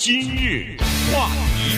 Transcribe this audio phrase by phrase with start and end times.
[0.00, 0.78] 今日
[1.12, 1.28] 话
[1.58, 1.76] 题，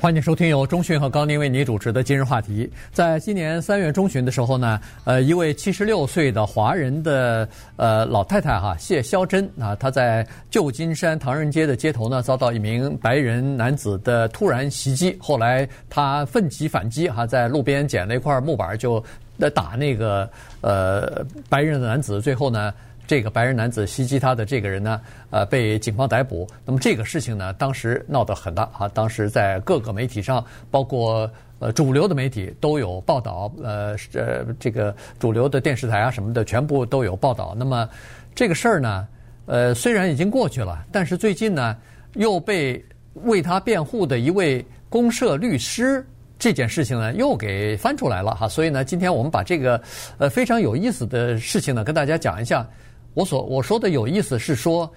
[0.00, 2.70] 欢迎收听由中讯和高宁为你主持的今日话题。
[2.92, 19.04] 在今年三月中旬的时候呢，呃，一位七十六岁的华人的呃老太太哈谢肖珍啊，她在旧金山唐人街的街头呢，遭到一名白人男子的突然袭击，后来她奋起反击哈，在路边捡了一块木板就
[19.52, 20.30] 打那个
[20.60, 22.72] 呃白人的男子，最后呢。
[23.12, 26.48] 这个白人男子袭击他的这个人呢，呃，被警方逮捕。
[26.64, 37.54] 那么这个事情呢，当时闹得很大啊，当时在各个媒体上，包括呃主流的媒体都有报道，呃呃，这个主流的电视台啊什么的，全部都有报道。
[37.54, 37.86] 那么
[38.34, 39.06] 这个事儿呢，
[39.44, 41.76] 呃，虽然已经过去了，但是最近呢，
[42.14, 42.82] 又被
[43.24, 46.02] 为他辩护的一位公社律师
[46.38, 48.48] 这件事情呢，又给翻出来了哈。
[48.48, 49.78] 所以呢，今天我们把这个
[50.16, 52.66] 呃非常有意思的事情呢，跟大家讲一下。
[53.14, 54.90] 我所我说的有意思是说，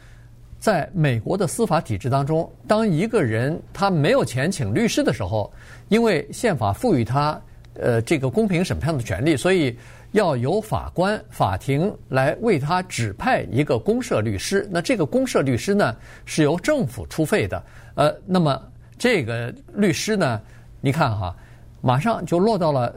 [0.57, 5.51] 在美国的司法体制当中，当一个人他没有钱请律师的时候，
[5.89, 7.39] 因为宪法赋予他
[7.73, 9.77] 呃这个公平审判的权利，所以
[10.13, 14.65] 要由法官、法庭来为他指派一个公社律师。
[14.71, 17.61] 那这个公社律师呢，是由政府出费的。
[17.95, 18.61] 呃，那么
[18.97, 20.41] 这个律师呢，
[20.79, 21.35] 你看哈，
[21.81, 22.95] 马上就落到了。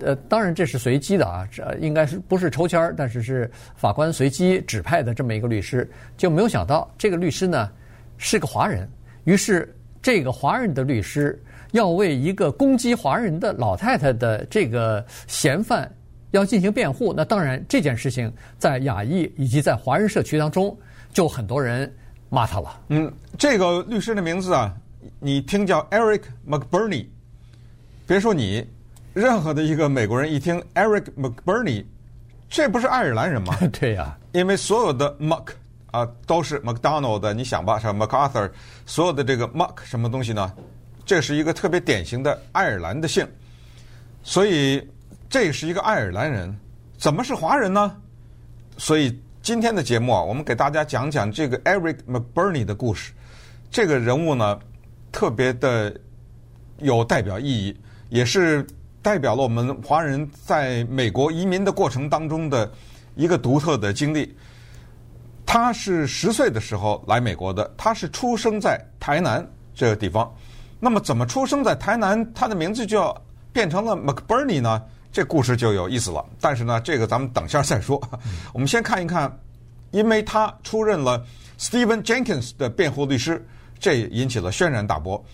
[0.00, 7.70] 呃，当然这是随机的啊，这应该是不是抽签儿，但是是法官随机指派的这么一个律师，就没有想到这个律师呢
[8.16, 8.88] 是个华人，
[9.24, 11.40] 于是这个华人的律师
[11.72, 15.90] 要为一个攻击华人的老太太的这个嫌犯
[16.30, 17.12] 要进行辩护。
[17.12, 20.76] 那当然这件事情在亚裔以及在华人社区当中，
[21.12, 21.92] 就很多人
[22.28, 22.80] 骂他了。
[22.88, 24.74] 嗯，这个律师的名字啊，
[25.18, 27.06] 你听叫 Eric McBurney，
[28.06, 28.66] 别说你。
[29.18, 31.84] 任何的一个美国人一听 Eric McBurney，
[32.48, 33.52] 这不是爱尔兰人吗？
[33.80, 35.48] 对呀、啊，因为所有的 Mc
[35.90, 38.48] 啊都是 McDonald 的，你想吧，什么 MacArthur，
[38.86, 40.52] 所有的这个 Mc 什么东西呢？
[41.04, 43.26] 这是一个特别典型的爱尔兰的姓，
[44.22, 44.88] 所以
[45.28, 46.56] 这是一个爱尔兰人，
[46.96, 47.96] 怎么是华人呢？
[48.76, 53.12] 所以今天的节目啊，我们给大家讲讲这个 Eric McBurney 的故事。
[53.68, 54.56] 这个人物呢，
[55.10, 55.92] 特别的
[56.78, 57.76] 有代表意义，
[58.10, 58.64] 也是。
[59.08, 62.70] 代表了我们华人在美国移民的过程当中的
[63.14, 64.36] 一个独特的经历。
[65.46, 69.42] 他是十岁的时候来美国的，他是出生在台南
[69.74, 70.30] 这个地方。
[70.78, 73.18] 那么，怎么出生在台南，他的名字就要
[73.50, 74.82] 变成了 McBurney 呢？
[75.10, 76.22] 这故事就有意思了。
[76.38, 77.98] 但是呢，这个咱们等下再说。
[78.52, 79.34] 我们先看一看，
[79.90, 81.24] 因为他出任了
[81.58, 83.42] Stephen Jenkins 的辩护律师，
[83.80, 85.24] 这引起了轩然大波。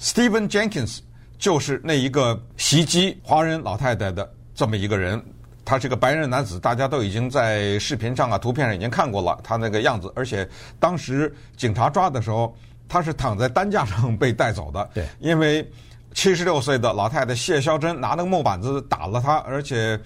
[0.00, 1.00] Stephen Jenkins。
[1.38, 5.22] 就是那一个袭击华人老太太的这么一个人，
[5.64, 10.48] 他是个白人男子，大家都已经在视频上啊、图片上已经看过了他那个样子，而且
[10.80, 12.52] 当时警察抓的时候，
[12.88, 14.90] 他是躺在担架上被带走的。
[14.92, 15.64] 对，因为
[16.12, 19.96] 七十六岁的老太太谢肖珍拿那个木板子打了他，而且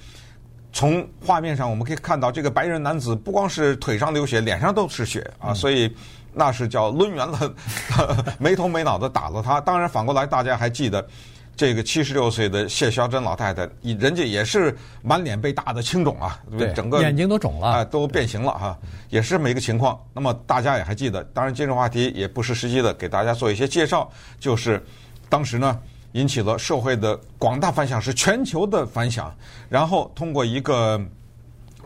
[0.72, 5.91] 从画面上我们可以看到，这个白人男子不光是腿上流血，脸上都是血啊，嗯、所以。
[6.34, 7.54] 那是叫抡圆了，
[8.41, 9.60] 没头没脑的打了他。
[9.60, 11.06] 当然，反过来大家还记得，
[11.54, 18.78] 这个七十六岁的谢肖珍老太太，人家也是满脸被打的青肿啊，对，整个眼睛都肿了，啊，都变形了哈，
[19.10, 20.00] 也是这么一个情况。
[20.15, 24.10] 那么大家也还记得，当然今日话题也不失时机的给大家做一些介绍，
[24.41, 24.82] 就是
[25.28, 25.78] 当时呢
[26.12, 29.34] 引起了社会的广大反响，是全球的反响，
[29.69, 30.99] 然后通过一个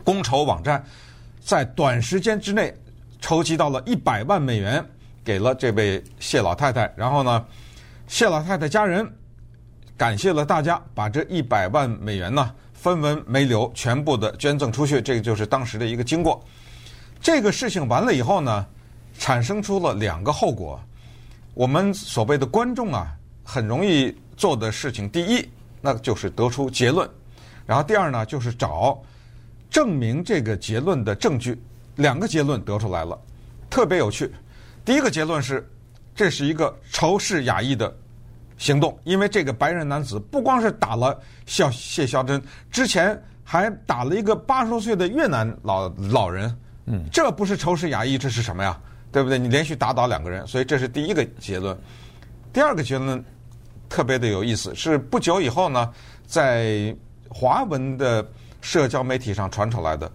[0.05, 0.81] 公筹网站，
[1.41, 2.73] 在短时间之内。
[3.19, 4.83] 筹集到了一百万美元，
[5.23, 6.91] 给了这位谢老太太。
[6.95, 7.45] 然后呢，
[8.07, 9.07] 谢老太太家人
[9.97, 15.01] 感谢了大家，把这一百万美元呢分文没留，全部的捐赠出去。
[15.01, 16.43] 这个就是当时的一个经过。
[17.19, 18.65] 这个事情完了以后呢，
[19.17, 20.79] 产生出了两个后果。
[21.55, 23.07] 我们所谓的观众啊，
[23.43, 25.49] 很容易做的事情，第一，
[25.81, 27.07] 那就是得出结论；
[27.65, 29.01] 然后第二呢，就是找
[29.67, 31.59] 证明这个结论的证据。
[31.97, 33.19] 两个结论得出来了，
[33.69, 34.33] 特别有趣。
[34.85, 35.69] 第一个结论是，
[36.15, 37.93] 这是一个仇视亚裔的
[38.57, 42.41] 行动，因为这个白人男子不光是打了谢谢肖珍，
[42.71, 46.55] 之前还打了一个八十多岁的越南老老人。
[46.85, 48.79] 嗯，这不是仇视亚裔，这是什么呀？
[49.11, 49.37] 对不对？
[49.37, 51.77] 你连续打倒两个人，所以这是第一个结论。
[52.53, 53.21] 第二个结论
[53.89, 55.91] 特别的有意思，是不久以后呢，
[56.25, 56.95] 在
[57.29, 58.25] 华文的
[58.61, 60.09] 社交媒体上传出来的。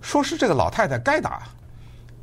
[0.00, 1.42] 说是这个老太太该打，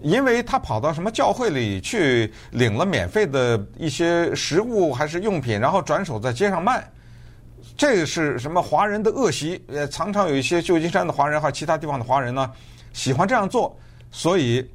[0.02, 6.90] 因为她跑到什么教会里去领了免费的一些食物还是用品，然后转手在街上卖。
[7.76, 9.64] 这个是什么华人的恶习？
[9.68, 12.52] 呃，常常有一些旧金山的华人还有其他地方的华人呢，
[12.94, 13.78] 喜欢这样做，
[14.10, 14.68] 所以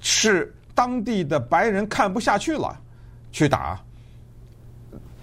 [0.00, 2.76] 是当地的白人看不下去了，
[3.30, 3.78] 去打。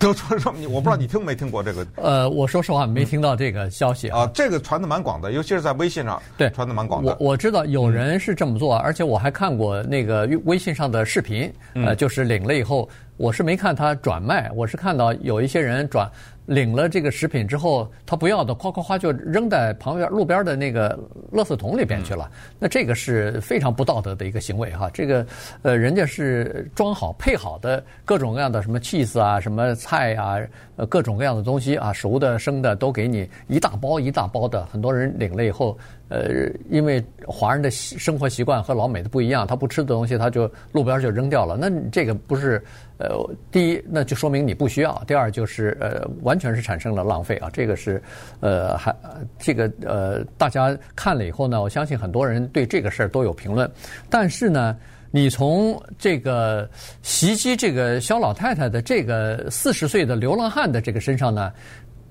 [0.06, 1.88] 都说说你，我不知道你听没听过这个？
[1.98, 4.20] 呃，我说实话没听到这个消息啊。
[4.20, 7.18] 啊，这个传的蛮广的，尤其是在微信上，对，传的蛮广的。
[7.20, 12.88] 我我知道有人是这么做，而且我还看过那个微信上的视频，呃，就是领了以后，
[13.18, 16.10] 我是没看他转卖，我是看到有一些人转。
[16.48, 20.96] 领了这个食品之后，他不要的，夸夸夸就扔在旁边路边的那个
[21.34, 22.30] 垃圾桶里边去了。
[22.60, 24.88] 那这个是非常不道德的一个行为哈。
[24.94, 25.26] 这个
[25.64, 30.38] 呃，人家是装好配好的各种各样的什么 cheese 啊、什么菜啊、
[30.76, 34.64] 呃各种各样的东西啊，熟的、生的都给你一大包一大包的。
[34.68, 35.76] 很多人领了以后，
[36.08, 41.58] 呃，因为华人的生活习惯和老美的不一样，他不吃的东西他就路边就扔掉了。
[41.60, 42.64] 那这个不是
[42.98, 43.10] 呃，
[43.52, 46.36] 第一那就说明你不需要；第二就是呃完。
[46.46, 47.50] 全是产生了浪费啊！
[47.52, 48.00] 这个是，
[48.40, 48.96] 呃，还
[49.40, 53.68] 这个呃，大家看了以后呢，我相信很多人对这个事儿都有评论。
[54.12, 54.78] 但是呢，
[55.10, 56.70] 你从这个
[57.02, 61.52] 袭击这个肖老太太的这个四十岁的流浪汉的这个身上呢，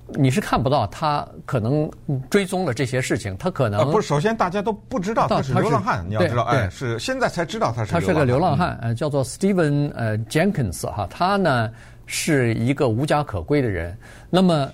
[0.09, 1.91] 你是看不到他可能
[2.31, 4.07] 追踪了这些事情，他可能、啊、不是。
[4.07, 7.93] 首先，大家都不知道他是流浪汉，你要知道，哎，是现在才知道他是。
[7.93, 11.71] 他是个流浪汉，呃，叫做 Steven 呃 Jenkins 哈，他呢。
[12.07, 13.97] 是一个无家可归的人，
[14.29, 14.71] 那么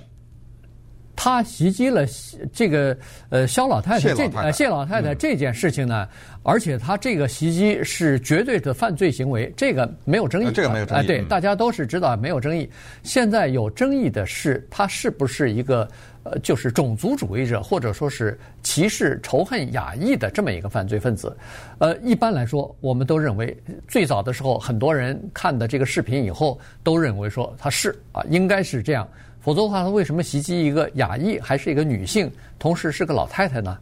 [1.23, 2.07] 他袭击了
[2.51, 2.97] 这个
[3.29, 6.09] 呃肖老太太这呃谢老太太这件事情呢，
[6.43, 12.67] 而且他这个袭击是绝对的犯罪行为，这个没有争议，这个没有争议，对，大家都是知道没有争议。
[13.03, 15.87] 现在有争议的是他是不是一个。
[16.23, 21.35] 呃，就是种族主义者，或者说是歧视、仇恨亚裔的这么一个犯罪分子。
[21.79, 23.57] 呃，一般来说，我们都认为，
[23.89, 29.09] 最早的时候，很多人看的这个视频以后，都认为说他是啊，应该是这样。
[29.41, 33.79] 否则的话，他为什么袭击一个亚裔，还是一个女性，同时是个老太太呢？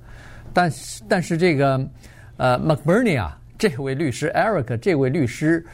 [0.53, 0.73] 但
[1.09, 1.81] 但是这个
[2.37, 5.65] 呃，McBurney 啊，这位律师，Eric 这位律师，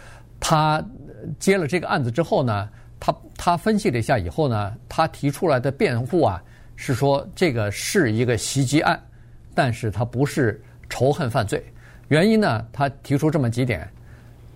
[0.40, 0.84] 他
[1.38, 6.42] 接了这个案子之后呢，他他分析了一下以后呢，他提出来的辩护啊。
[6.76, 9.00] 是说这个是一个袭击案，
[9.54, 10.60] 但是他不是
[10.90, 11.64] 仇恨犯罪。
[12.08, 13.88] 原因呢，他提出这么几点。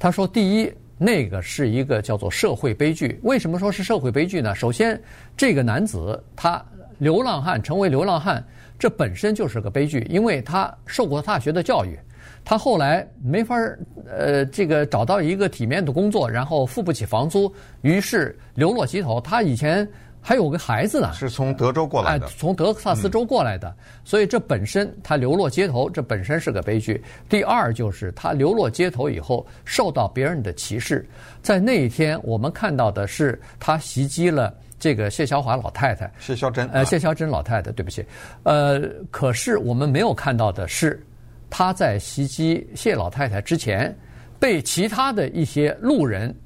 [0.00, 3.18] 他说，第一，那个是一个叫做社会悲剧。
[3.22, 4.54] 为什么说是社会悲剧呢？
[4.54, 5.00] 首先，
[5.36, 6.62] 这个男子他
[6.98, 8.44] 流浪汉成为流浪汉，
[8.78, 11.98] 这本身就是个悲剧，因为他受过大学的教育，
[12.44, 17.50] 他后来没法儿呃这个找到一个体面的工作，然后付不起房租，
[17.82, 19.20] 于是流落街头。
[19.20, 19.88] 他以前。
[20.28, 27.02] 还有个孩子呢，是从德州过来的，哎，从德克萨斯州过来的，嗯、所以这本身他流落街头，这本身是个悲剧。
[27.30, 31.08] 第二就是他流落街头以后受到别人的歧视，
[31.40, 38.04] 在那一天我们看到的是他袭击了这个谢小华老太太，谢肖珍，呃，谢肖珍老太太，对不起，
[38.42, 41.02] 呃，可是我们没有看到的是
[41.48, 43.96] 他在袭击谢老太太之前
[44.38, 46.38] 被其他的一些路人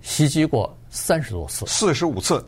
[0.00, 2.42] 袭击过三十多次，四十五次。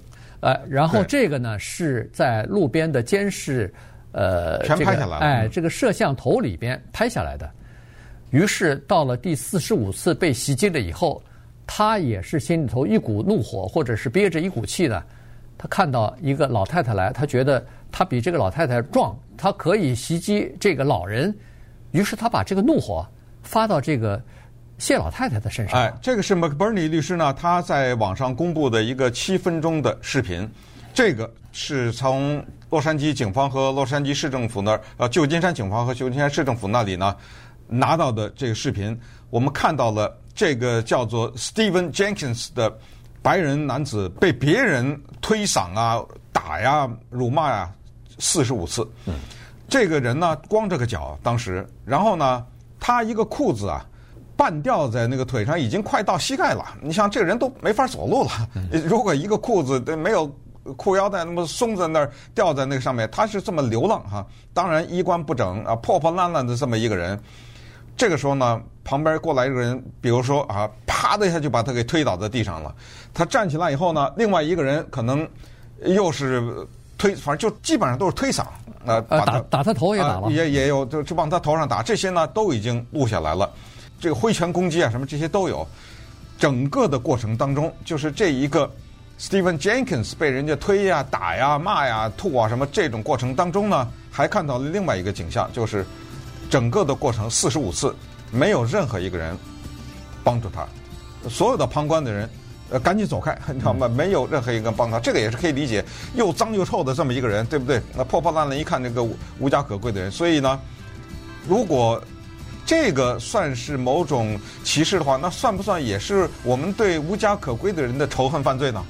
[0.44, 3.72] 呃，然后这个呢是在路边的监视，
[4.12, 5.16] 呃，全拍下来了。
[5.20, 7.50] 哎，这个摄像头里边拍下来的。
[8.28, 11.22] 于是到了第四十五次被袭击了以后，
[11.66, 15.02] 他也是心里头一股怒火，或者是憋着一股气呢。
[15.56, 21.34] 他看到一个老太太来，他觉得他比这个老太太壮，他可以袭击这个老人。
[21.92, 23.06] 于是他把这个怒火
[23.42, 24.22] 发到这个。
[24.78, 25.80] 谢老太太的身上。
[25.80, 30.50] 哎，这个是 McBurney 律师呢，他在网上公布的一个七分钟的视频。
[30.92, 37.16] 这个是从洛杉矶警方和洛杉矶市政府那儿，呃，旧金山警方和旧金山市政府那里呢
[37.66, 38.96] 拿到的这个视频。
[39.30, 42.72] 我们看到了这个叫做 Steven Jenkins 的
[43.22, 46.00] 白人男子被别人推搡啊、
[46.32, 47.72] 打呀、辱骂呀
[48.18, 48.88] 四十五次。
[49.06, 49.14] 嗯，
[49.68, 52.44] 这个人呢光着个脚，当时，然后呢
[52.78, 53.84] 他一个裤子啊。
[54.36, 56.64] 半吊在那个腿上，已经快到膝盖了。
[56.80, 58.30] 你像这个人都没法走路了。
[58.86, 60.26] 如果一个裤子没有
[60.76, 64.26] 裤腰带，那么松在那儿吊在那个上面，他是这么流浪哈。
[64.52, 67.18] 当然衣冠不整啊，破破烂烂的这么一个人。
[67.96, 72.74] 这个时候呢，旁边过来一个人，比如说啊，啪的一下就把他给推倒在地上了。
[73.12, 75.28] 他站起来以后呢，另外一个人可能
[75.84, 76.66] 又是
[76.98, 78.44] 推，反正就基本上都是推搡
[78.84, 81.82] 呃，打打他头也打了，也也有就就往他头上打。
[81.82, 83.48] 这些呢都已经录下来了。
[84.04, 85.66] 这个挥拳攻击啊，什么这些都有。
[86.38, 88.70] 整个的过程当中，就是这一个
[89.18, 95.86] Steven Jenkins 被人家推呀、打呀、骂呀、吐啊什么这种过程当中呢，还看到了另外一个景象，就是
[96.50, 97.96] 整个的过程四十五次，
[98.30, 99.34] 没有任何一个人
[100.22, 100.66] 帮助他，
[101.30, 102.28] 所有的旁观的人
[102.68, 103.88] 呃赶紧走开， 你知道吗？
[103.88, 105.82] 没有任何一个人帮他，这个也是可以理解，
[106.14, 107.80] 又脏又臭的这么一个人，对不对？
[107.96, 109.02] 那破破烂烂一看，那个
[109.38, 110.60] 无家可归的人，所以呢，
[111.48, 111.98] 如果
[112.66, 118.84] 这个算是某种歧视的话，那算不算也是我们对无家可归的人的仇恨犯罪呢？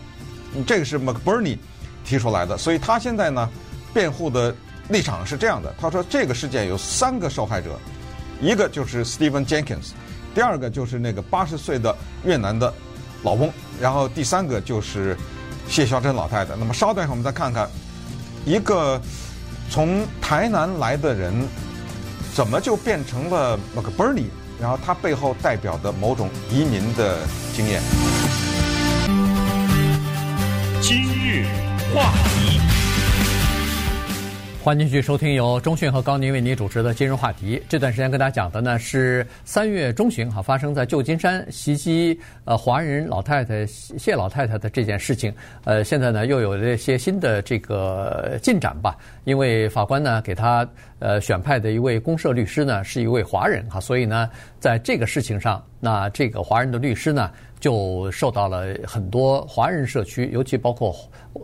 [0.67, 1.59] 这个是 McBurney
[2.05, 3.51] 提出来的，所以他现在呢，
[3.93, 4.55] 辩护的
[4.89, 5.75] 立场是这样的。
[5.81, 7.77] 他说这个事件有三个受害者，
[8.41, 9.91] 一个就是 Stephen Jenkins，
[10.33, 12.73] 第二个就是那个八十岁的越南的
[13.25, 15.17] 老公，然后第三个就是
[15.69, 16.55] 谢肖珍老太太。
[16.55, 17.69] 那么稍等一下我们再看看，
[18.45, 19.01] 一个
[19.69, 21.35] 从台南来的人，
[22.35, 24.27] 怎么就变成了 McBurney？
[24.61, 27.19] 然后他背后代表的某种移民的
[27.55, 27.81] 经验。
[30.81, 31.47] 今日
[31.95, 32.61] 话题，
[34.65, 37.63] 欢迎继续收听由中讯和高宁为您主持的今日话题。
[37.69, 45.31] 这段时间跟大家讲的呢是三月中旬哈发生在旧金山袭击呃华人老太太谢老太太的这件事情。
[45.65, 50.67] 呃，现在呢又有了一些新的这个进展吧，因为法官呢给他
[50.99, 57.31] 呃选派的一位公社律师呢是一位华人哈，所以呢在这个事情上，那这个华人的律师呢。
[57.65, 60.95] 就受到了很多华人社区，尤其包括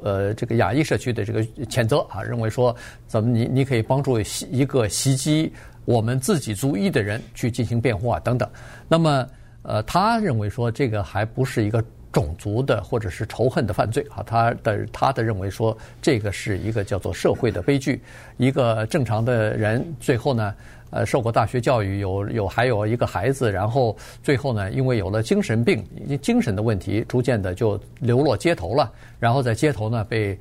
[0.02, 5.50] 呃这个亚裔社区的这个谴责啊，认为说怎么你你可以帮助一个袭击
[5.86, 8.46] 我们自己族裔的人去进行辩护啊等等。
[8.86, 9.26] 那么
[9.62, 17.98] 呃他认为说这个还不是一个种族的或者是仇恨的犯罪啊，他的他的认为说这个是一个叫做社会的悲剧，
[18.36, 20.54] 一个正常的人最后呢。
[20.90, 25.85] 呃，受过大学教育，有有还有一个孩子，然后最后呢，因为有了精神病，
[26.20, 28.92] 精神的问题，逐渐的就流落街头了。
[29.20, 30.37] 然后在街头呢，被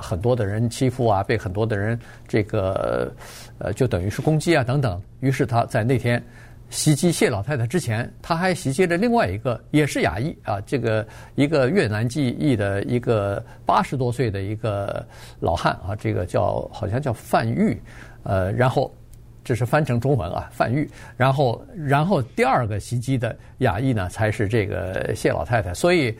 [0.00, 3.12] 很多的人欺负啊，被很多的人这个
[3.58, 5.00] 呃，就等于是攻击啊等等。
[5.20, 6.22] 于是他在那天
[6.70, 15.04] 袭击谢老太太之前，他还袭击了另外一个，也是亚裔啊，这个一个越南籍裔的一个八十多岁的一个
[15.40, 17.78] 老汉啊，这个叫好像叫范玉，
[18.22, 18.90] 呃，然后。
[19.44, 20.88] 这是翻成中文啊，范玉。
[21.16, 25.74] 然后，然后第二个袭击的亚裔呢，才是这个谢老太太。
[25.74, 26.16] 所以，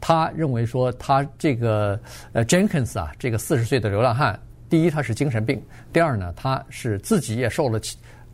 [0.00, 2.00] 他认为说，他这个
[2.32, 4.36] 呃 Jenkins 啊，这个四十岁的流浪汉，
[4.68, 5.62] 第一他是精神病，
[5.92, 7.78] 第二呢，他是自己也受了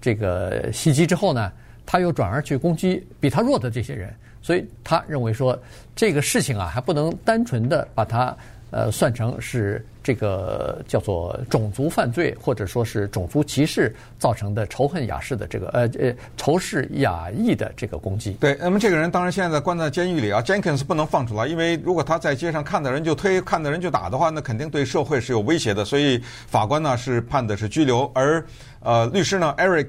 [0.00, 1.52] 这个袭击之后呢，
[1.85, 4.14] 他又转而去攻击比他弱的这些人。
[4.40, 5.61] 所以他认为说，
[5.97, 8.35] 这个事情啊，还不能单纯的把它
[8.70, 9.84] 呃算成是。
[10.00, 18.30] 这个叫做种族犯罪，或者说是种族歧视造成的仇恨亚视的这个呃呃仇视亚裔的这个攻击。
[18.40, 25.84] 对，那么这个人当然现在关在监狱里啊，Jenkins 不能放出来，因为如果他在街上看到人就推，看到人就打的话，那肯定对社会是有威胁的。
[25.84, 28.42] 所以法官呢是判的是拘留，而
[28.80, 29.88] 呃律师呢 Eric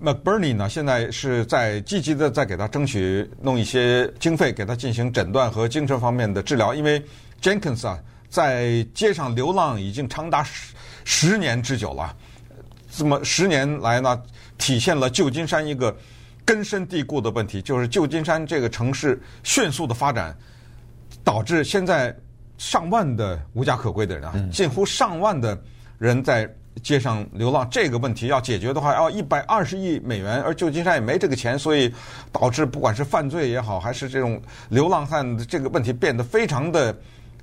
[0.00, 7.02] McBurney 呢现在是在积极的在给他争取弄一些经费，给他进行诊断和精神方面的治疗，因为
[7.42, 7.98] Jenkins 啊。
[8.28, 12.14] 在街上流浪已经长达十十年之久了，
[12.90, 14.20] 这么十年来呢，
[14.58, 15.96] 体现了旧金山一个
[16.44, 20.36] 根深蒂固的问题，就是旧金山这个城市迅速的发展，
[21.22, 22.14] 导致现在
[22.58, 25.56] 上万的无家可归的人啊，近乎上万的
[25.98, 26.52] 人在
[26.82, 27.66] 街上流浪。
[27.70, 31.92] 这个问题要解决的话，要一百二十亿美元，而旧金山也没这个钱，所以
[32.32, 36.96] 导致不管是犯罪也好，还是这种流浪汉的这个问题变得非常的。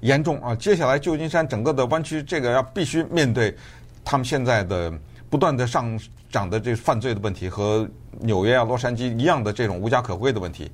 [0.03, 0.53] 严重啊！
[0.53, 3.55] 接下来旧金山整个的湾区，这个要必须面对
[4.03, 4.93] 他们现在的
[5.29, 5.97] 不断的上
[6.29, 10.69] 涨的这犯罪的问题，和纽约啊、洛杉矶一样的这种无家可归的问题。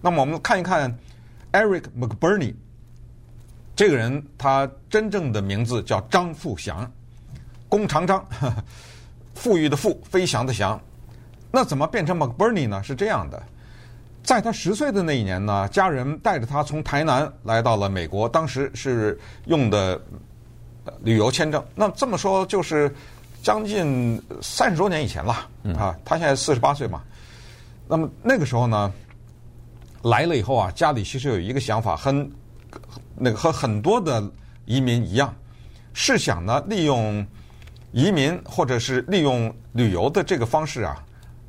[0.00, 0.92] 那么我们看一看
[1.52, 2.54] Eric McBurney
[3.76, 6.90] 这个人，他真正的名字叫张富祥，
[7.68, 8.26] 弓长张，
[9.34, 10.78] 富裕的富，飞翔的翔。
[11.52, 12.82] 那怎么变成 McBurney 呢？
[12.82, 13.40] 是这样的。
[14.22, 20.00] 在他十岁的那一年呢，家人带着他从台南来到了美国，当时是用的
[21.00, 21.62] 旅游签证。
[21.74, 22.94] 那这么说就是
[23.42, 25.32] 将近三十多年以前了
[25.76, 25.96] 啊。
[26.04, 27.02] 他现在四十八岁嘛。
[27.88, 28.92] 那么那个时候呢，
[30.02, 32.30] 来了以后啊，家里其实有一个想法，很
[33.16, 34.22] 那个和很多的
[34.66, 35.34] 移民一样，
[35.92, 37.26] 是想呢利用
[37.90, 41.04] 移民或者是利用旅游的这个方式啊，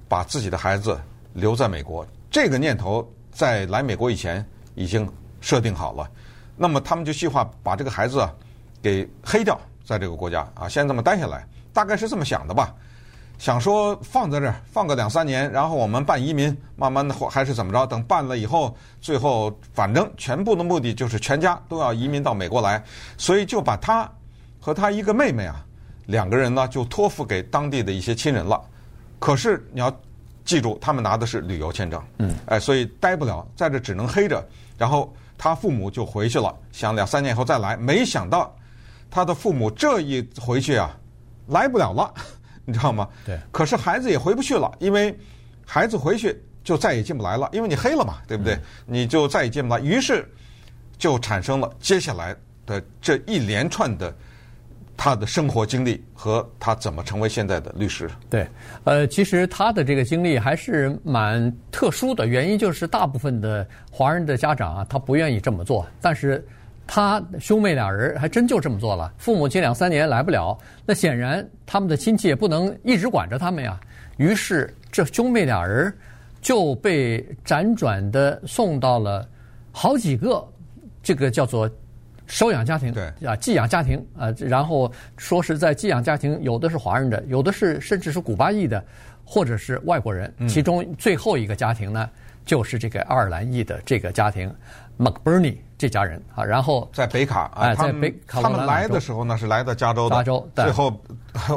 [0.09, 0.99] 把自己的孩子
[1.33, 2.05] 留在美国。
[2.33, 5.07] 这个念头在来美国以前已经
[5.39, 6.09] 设定好了，
[6.57, 8.27] 那么他们就计划把这个孩子
[8.81, 12.73] 给黑掉，在这个国家啊，先这么待下来，大概是这么想的吧。
[13.37, 22.83] 想说放在这儿放个两三年，然后我们办移民，慢慢的或还是怎么着，等办了以后，最后反正全部的目的就是全家都要移民到美国来，
[23.15, 24.11] 所以就把他
[24.59, 25.63] 和他一个妹妹啊
[26.07, 28.59] 两个人呢就托付给当地的一些亲人了。
[29.19, 29.95] 可是你要。
[30.45, 34.45] 记住，他们拿的是旅游签证，嗯，哎，所以待不了，在这只能黑着。
[34.77, 37.77] 然后他父母就回去了，想两三年以后再来。
[37.77, 38.53] 没想到
[39.09, 40.97] 他的父母这一回去啊，
[41.47, 42.13] 来不了了，
[42.65, 43.07] 你知道吗？
[43.25, 43.39] 对。
[43.51, 45.17] 可是孩子也回不去了，因为
[45.65, 48.59] 孩子回去就再也进不来了，因为你黑了嘛，对不对？
[48.85, 49.79] 你就再也进不来。
[49.79, 50.29] 于是
[50.97, 52.35] 就产生了接下来
[52.65, 54.13] 的这一连串的
[54.95, 58.09] 他的生活经历和他怎么成为现在的律师。
[58.29, 58.47] 对，
[58.83, 66.45] 呃，其实他的这个经历还是蛮特殊的，原因就是大部分的华人的家长啊，他不愿意这么做，但是。
[66.85, 69.13] 他兄妹俩人还真就这么做了。
[69.17, 73.79] 父母亲两三年来不了，那显然他们的亲戚也不能一直管着他们呀。
[74.17, 75.91] 于是这兄妹俩人
[76.41, 79.25] 就被辗转的送到了
[79.71, 80.45] 好几个
[81.01, 81.71] 这个叫做
[82.27, 84.33] 收养家庭，对啊，寄养家庭啊。
[84.39, 88.83] 然后说是在寄养家庭，有的是华人的，有的是甚至是古巴裔的，
[89.25, 90.33] 或者是外国人。
[90.47, 92.09] 其中最后一个家庭呢，
[92.45, 94.53] 就是这个爱尔兰裔的这个家庭。
[94.97, 101.01] McBurney 这家人啊，然后在北卡哎，在北卡他们来的时候呢，是来到加州的，加州最后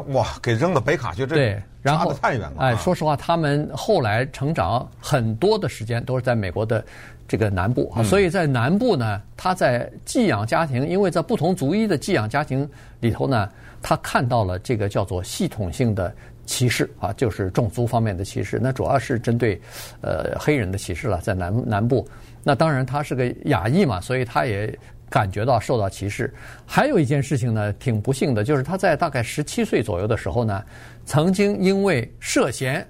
[0.08, 2.54] 哇，给扔到北卡去，这对，然后太远了。
[2.58, 6.84] 哎，说实话，他们后来成长很多的时间都是在美国的
[7.28, 12.68] 这个南部啊，所以在南部呢，他在寄养家庭，因为在不同族裔的寄养家庭
[13.00, 13.48] 里头呢，
[13.82, 16.12] 他看到了这个叫做系统性的
[16.46, 19.60] 歧视啊，就是种族方面的歧视，那主要是针对
[20.00, 22.08] 呃黑人的歧视了，在南南部。
[22.42, 24.72] 那当然，他是个亚裔嘛，所以他也
[25.10, 26.32] 感觉到受到歧视。
[26.64, 30.64] 还有一件事情呢，挺不幸的，就是他在大概十七岁左右的时候呢，
[31.04, 32.86] 曾经因为涉嫌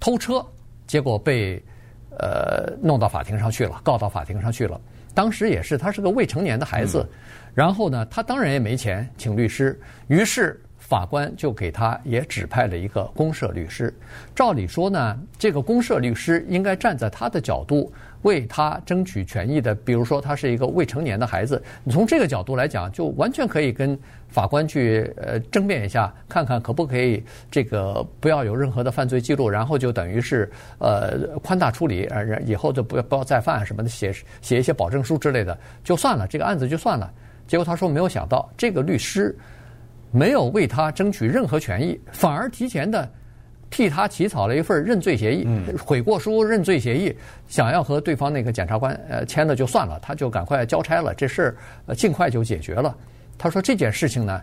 [0.00, 0.44] 偷车，
[0.86, 1.62] 结果被
[2.18, 4.80] 呃弄到法庭上去了，告到法庭上去了。
[5.14, 7.08] 当时也是他是个未成年的孩子，
[7.54, 9.78] 然后呢，他当然也没钱请律师，
[10.08, 13.92] 于是法官就给他也指派了一个公社律师。
[14.34, 17.92] 照理说呢，这个公社律师应该站在他的角度。
[18.22, 23.96] 为他争取权益的，比如说他是一个未成年的孩子，你从这个角度来讲，就完全可以跟
[24.28, 37.08] 法官去呃争辩一下，看看可不可以这个不要有任何的犯罪记录，然后就等于是呃宽大处理，呃以后就不要不要再犯什么的，写写一些保证书之类的就算了，这个案子就算了。
[37.46, 39.32] 结果他说没有想到，这个律师
[40.10, 43.08] 没有为他争取任何权益，反而提前的。
[43.70, 47.14] 替他起草了一份认罪协议，悔过书、认罪协议，
[47.48, 51.54] 想要和对方那个检察官呃签了就算了，他就赶快交差了，这事
[51.86, 52.96] 儿尽快就解决了。
[53.36, 54.40] 他说这件事情呢，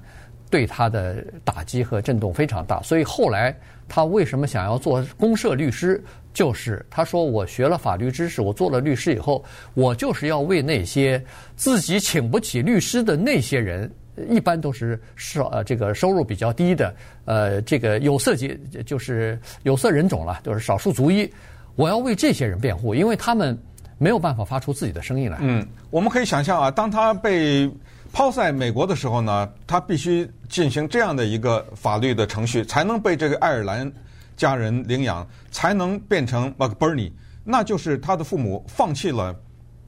[0.51, 3.51] 对他的打击和震动非常大，所以后来
[3.88, 5.99] 他为什么想要做公社律师，
[6.32, 11.19] 就是他说我学了法律知识，我做了律师以后，我就是要为那些
[11.56, 13.91] 自己请不起律师的那些人。
[14.30, 21.32] 一般都是收呃这个收入比较低的，呃这个有色阶就是有色人种了，就是少数族裔。
[21.75, 23.58] 我要为这些人辩护，因为他们
[23.97, 25.38] 没有办法发出自己的声音来。
[25.41, 27.69] 嗯，我们可以想象啊，当他被
[28.13, 33.91] 抛在美国的时候呢，他必须进行这样的一个法律的程序，才能被这个爱尔兰
[34.38, 37.12] 家人领养，才能变成 McBurney，
[37.43, 39.36] 那就是他的父母放弃了。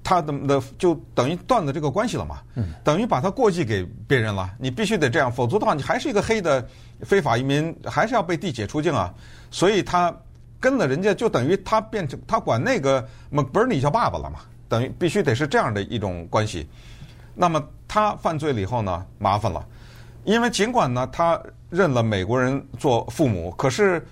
[0.07, 2.39] 他的的就等于断了这个关系了嘛，
[2.81, 4.49] 等于把他过继给别人了。
[4.57, 6.65] 你必须得这样，否则的话，你还是一个黑的
[7.01, 9.13] 非法移民，还是要被递解出境啊。
[9.51, 10.15] 所以他
[10.61, 14.39] 跟了人家，就等于他变成他管那个 McBurney 叫爸爸了嘛，
[14.69, 16.65] 等于必须得是这样的一种关系。
[17.35, 19.61] 那么他犯罪了以后呢，麻烦了，
[20.23, 21.37] 因为尽管呢他
[21.69, 24.07] 认了美国人做父母，可是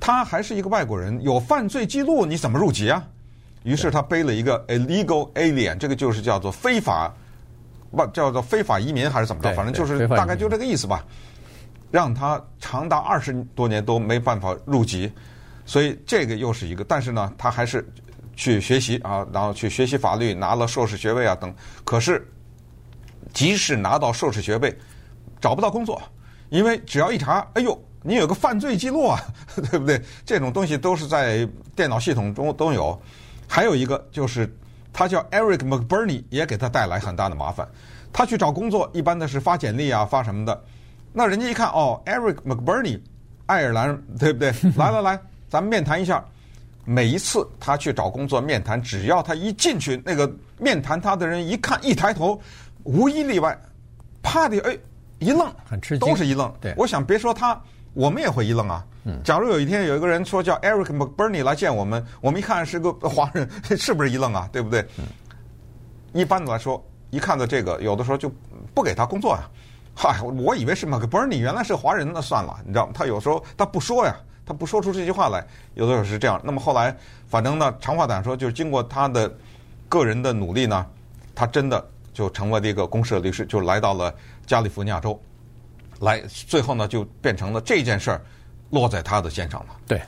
[0.00, 3.04] 他还是一个外国人，有犯罪记录，你怎么入籍啊？
[3.64, 7.12] 于是他背了一个 illegal alien，这个就是叫做非法，
[7.90, 9.52] 不叫做非法移民还是怎么着？
[9.54, 11.04] 反正就是大概就这个意思吧。
[11.90, 15.12] 让他长达二十多年都没办法入籍，
[15.64, 16.82] 所以这个又是一个。
[16.82, 17.88] 但是呢，他还是
[18.34, 21.54] 去学习啊，然后去学习法律，拿了硕士学位啊等。
[21.84, 22.26] 可是，
[23.32, 24.76] 即使拿到硕士学位，
[25.40, 26.02] 找不到工作，
[26.50, 29.20] 因为只要一查，哎呦，你有个犯罪记录啊，
[29.70, 30.02] 对不对？
[30.26, 33.00] 这种东西都是在电脑系统中都有。
[33.54, 34.52] 还有一个就是，
[34.92, 37.64] 他叫 Eric McBurney，也给他带来很大的麻烦。
[38.12, 40.64] 他去找工作，一般的是发简历啊，发什么的。
[41.12, 42.98] 那人家一看，哦，Eric McBurney，
[43.46, 44.52] 爱尔兰，对不对？
[44.74, 46.24] 来来来，咱们面谈一下。
[46.84, 52.40] 每一次他去找工作面谈，只要他一进去，那个面谈他的人一看，一抬头，
[52.82, 53.56] 无一例外，
[54.20, 54.76] 啪的，哎，
[55.20, 56.52] 一愣，很吃惊，都是一愣。
[56.60, 57.54] 对，我想别说他，
[57.94, 58.84] 我们也会一愣啊。
[59.22, 64.48] 假如有一天有一个人说叫 Eric McBurney 来见我们，我们一看是个华人， 是不是一愣啊？
[64.52, 64.84] 对不对？
[66.12, 68.30] 一般的来说，一看到这个，有的时候就
[68.74, 69.48] 不给他工作呀。
[69.94, 72.92] 嗨，我以为是 McBurney，原来是华人，那算了，你知道吗？
[72.94, 76.40] 他有时候他不说呀，他不说出这句话来，有的时候是这样。
[76.42, 76.96] 那么后来，
[77.28, 79.32] 反正呢，长话短说，就是经过他的
[79.88, 80.84] 个人的努力呢，
[81.34, 84.12] 他真的就成为了一个公社律师，就来到了
[84.46, 85.20] 加利福尼亚州，
[86.00, 88.20] 来，最后呢就变成了这件事儿。
[88.70, 89.66] 落在他的肩上了。
[89.86, 90.00] 对，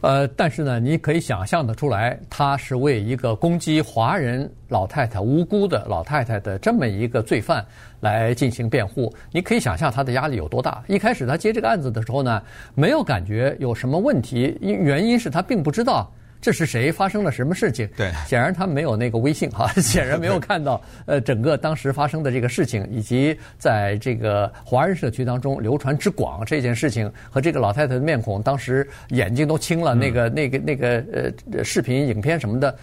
[0.00, 7.62] 呃，但是呢，你可以想象得出来，他是为一个攻击华人老太太、无辜的老太太的这么一个罪犯
[8.00, 9.12] 来进行辩护。
[9.30, 10.82] 你可以想象他的压力有多大。
[10.86, 12.42] 一开始他接这个案子的时候呢，
[12.74, 16.10] 没有感觉有什么问题，因原因是他并不知道。
[16.40, 17.88] 这是谁发生了什么事情？
[17.96, 32.74] 对，显然他没有那个微信哈， 显然没有看到呃整个当时发生的这个事情，以及在这个华人社区当中流传之广这件事情和这个老太太的面孔，当时眼睛都青了，那个那个那个呃视频影片什么的，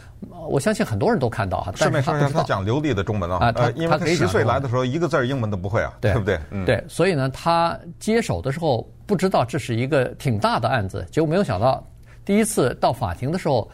[0.50, 1.72] 我相信很多人都看到哈。
[1.76, 6.38] 顺便说一下，他讲流利的中文啊，他因为他十岁来的时候一个字英文都不会啊，对不对？
[6.66, 11.86] 对，所以呢，他接手的时候不知道这是一个挺大的案子，结果没有想到。
[12.26, 13.70] 第一次到法庭的时候，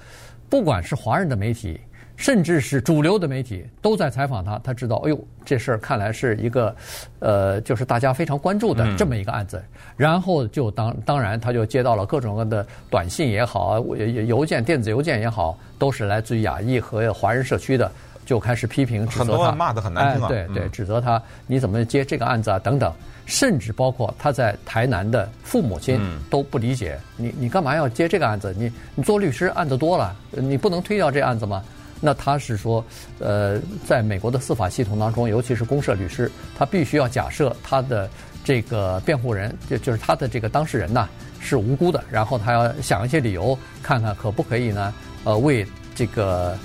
[0.50, 1.80] 不管是华人的媒体，
[2.18, 4.60] 甚至是主流的媒体，都在采访他。
[4.62, 6.76] 他知道，哎呦，这事儿看来是一个，
[7.20, 9.58] 呃，就是大家非常关注的这么一个案子。
[9.58, 17.90] 嗯、然后就当当然，他就接到了各种各样的短信也好，邮件、电子邮件也好，都是来自于亚裔和华人社区的，
[18.26, 20.28] 就开始批评、指责他，很多骂得很难听啊。
[20.28, 22.60] 哎、对对，指责他你怎么接这个案子啊？
[22.60, 22.94] 等等。
[23.32, 25.98] 甚至包括他在台南的父母亲
[26.30, 28.54] 都不理解你，你干嘛要接这个案子？
[28.58, 31.64] 你你做律师案子多了，你不能推掉这案子吗？
[32.02, 32.84] 那他是说，
[33.20, 38.10] 呃，在美国的司法系统当中，尤其是公社律师，他必须要假设他的
[38.44, 41.08] 这个辩护人，就就是他的这个当事人呐
[41.40, 44.94] 是无辜的，然后他要想一些理由，看看可不可以呢？
[45.24, 45.66] 呃，为
[45.96, 46.58] 这个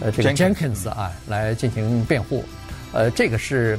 [0.00, 2.44] 呃这个 Jenkins 啊来进行辩护，
[2.92, 3.78] 呃，这个是。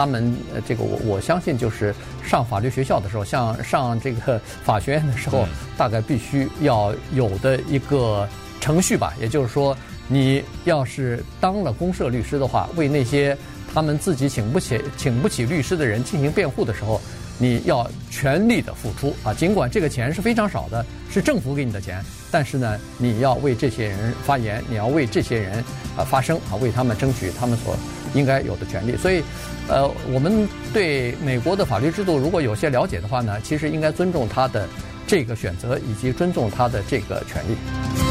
[0.00, 8.26] 他们呃，这个我我相信就是上法律学校的时候，像上这个法学院的时候，大概必须要有的一个
[8.62, 9.12] 程序吧。
[9.20, 9.76] 也就是说，
[10.08, 13.36] 你要是当了公社律师的话，为那些
[13.74, 16.98] 他们自己请不起请不起律师的人进行辩护的时候，
[17.36, 19.34] 你要全力的付出啊。
[19.34, 25.62] 尽管这个钱是非常少的，是政府给你的钱，但是呢，你要为这些人发言，你要为这些人
[25.94, 27.76] 啊发声啊，为他们争取他们所
[28.14, 28.96] 应该有的权利。
[28.96, 29.22] 所以。
[29.68, 34.68] 呃，我们对美国的法律制度如果有些了解的话呢，其实应该尊重他的
[35.06, 38.09] 这个选择，以及尊重他的这个权利。